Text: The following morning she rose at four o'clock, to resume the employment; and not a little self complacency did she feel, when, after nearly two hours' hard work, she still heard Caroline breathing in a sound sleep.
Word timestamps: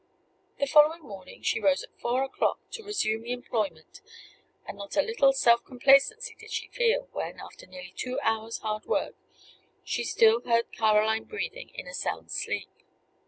The 0.59 0.65
following 0.65 1.03
morning 1.03 1.43
she 1.43 1.61
rose 1.61 1.83
at 1.83 1.95
four 1.99 2.23
o'clock, 2.23 2.57
to 2.71 2.83
resume 2.83 3.21
the 3.21 3.33
employment; 3.33 4.01
and 4.65 4.75
not 4.79 4.97
a 4.97 5.01
little 5.03 5.31
self 5.31 5.63
complacency 5.63 6.35
did 6.39 6.49
she 6.49 6.69
feel, 6.69 7.07
when, 7.11 7.39
after 7.39 7.67
nearly 7.67 7.93
two 7.95 8.19
hours' 8.23 8.57
hard 8.57 8.85
work, 8.85 9.13
she 9.83 10.03
still 10.03 10.41
heard 10.41 10.71
Caroline 10.71 11.25
breathing 11.25 11.69
in 11.75 11.85
a 11.87 11.93
sound 11.93 12.31
sleep. 12.31 12.71